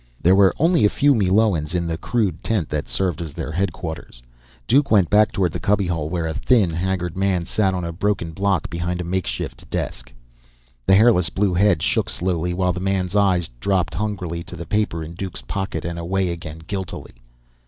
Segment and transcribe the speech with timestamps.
[0.19, 4.23] There were only a few Meloans in the crude tent that served as their headquarters.
[4.65, 8.31] Duke went back toward the cubbyhole where a thin, haggard man sat on a broken
[8.31, 10.11] block behind a makeshift desk.
[10.87, 15.03] The hairless blue head shook slowly while the man's eyes dropped hungrily to the paper
[15.03, 17.13] in Duke's pocket and away again guiltily.